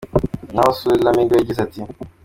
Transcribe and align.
Naho 0.53 0.71
Sue 0.77 1.03
Lamming 1.03 1.29
we 1.31 1.39
yagize 1.41 1.59
ati:. 1.63 1.79